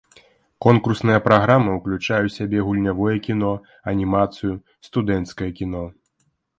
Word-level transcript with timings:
Конкурсная 0.65 1.19
праграма 1.27 1.75
ўключае 1.75 2.19
ў 2.25 2.29
сябе 2.37 2.65
гульнявое 2.71 3.15
кіно, 3.31 3.53
анімацыю, 3.95 4.53
студэнцкае 4.93 5.51
кіно. 5.63 5.89